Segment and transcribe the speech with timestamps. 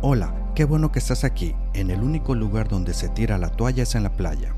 [0.00, 3.82] Hola, qué bueno que estás aquí, en el único lugar donde se tira la toalla
[3.82, 4.54] es en la playa.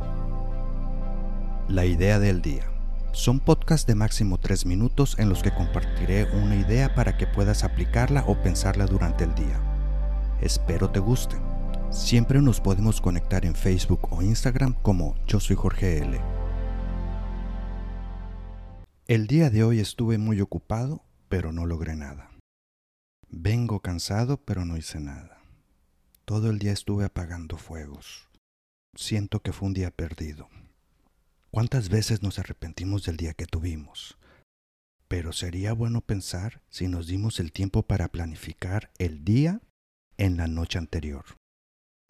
[1.66, 2.65] La idea del día.
[3.13, 7.65] Son podcasts de máximo 3 minutos en los que compartiré una idea para que puedas
[7.65, 9.59] aplicarla o pensarla durante el día.
[10.43, 11.36] Espero te guste.
[11.88, 16.20] Siempre nos podemos conectar en Facebook o Instagram como Yo soy Jorge L.
[19.09, 22.29] El día de hoy estuve muy ocupado, pero no logré nada.
[23.32, 25.38] Vengo cansado, pero no hice nada.
[26.24, 28.28] Todo el día estuve apagando fuegos.
[28.96, 30.48] Siento que fue un día perdido.
[31.52, 34.19] ¿Cuántas veces nos arrepentimos del día que tuvimos?
[35.06, 39.60] Pero sería bueno pensar si nos dimos el tiempo para planificar el día
[40.16, 41.24] en la noche anterior.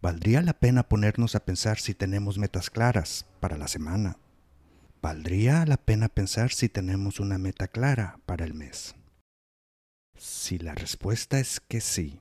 [0.01, 4.17] ¿Valdría la pena ponernos a pensar si tenemos metas claras para la semana?
[5.03, 8.95] ¿Valdría la pena pensar si tenemos una meta clara para el mes?
[10.21, 12.21] Si la respuesta es que sí,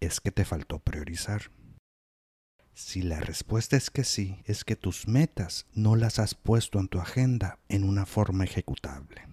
[0.00, 1.50] es que te faltó priorizar.
[2.74, 6.88] Si la respuesta es que sí, es que tus metas no las has puesto en
[6.88, 9.30] tu agenda en una forma ejecutable.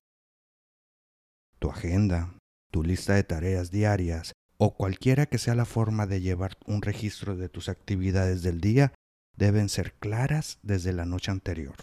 [1.60, 2.38] Tu agenda,
[2.72, 7.36] tu lista de tareas diarias o cualquiera que sea la forma de llevar un registro
[7.36, 8.94] de tus actividades del día
[9.36, 11.76] deben ser claras desde la noche anterior.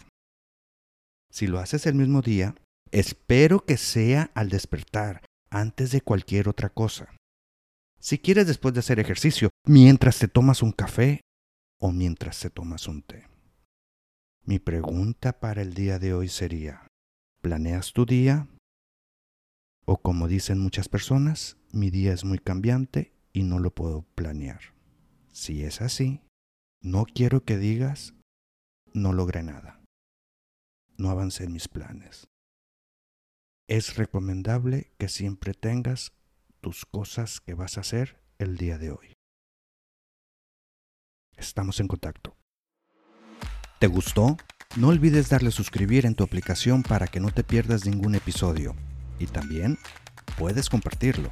[1.31, 2.55] Si lo haces el mismo día,
[2.91, 7.15] espero que sea al despertar, antes de cualquier otra cosa.
[7.99, 11.21] Si quieres después de hacer ejercicio, mientras te tomas un café
[11.79, 13.27] o mientras te tomas un té.
[14.45, 16.87] Mi pregunta para el día de hoy sería,
[17.41, 18.47] ¿planeas tu día?
[19.85, 24.61] O como dicen muchas personas, mi día es muy cambiante y no lo puedo planear.
[25.31, 26.21] Si es así,
[26.81, 28.13] no quiero que digas,
[28.93, 29.81] no logré nada.
[30.97, 32.29] No avancé en mis planes
[33.69, 36.11] es recomendable que siempre tengas
[36.59, 39.13] tus cosas que vas a hacer el día de hoy.
[41.37, 42.35] Estamos en contacto.
[43.77, 44.37] ¿Te gustó?
[44.75, 48.75] No olvides darle suscribir en tu aplicación para que no te pierdas ningún episodio.
[49.19, 49.77] Y también
[50.37, 51.31] puedes compartirlo.